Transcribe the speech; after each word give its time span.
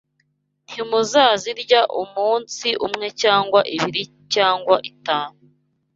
Ntimuzazirya 0.67 1.79
umunsi 2.01 2.67
umwe 2.85 3.07
cyangwa 3.21 3.59
ibiri 3.75 4.03
cyangwa 4.33 4.75
itanu 4.91 5.37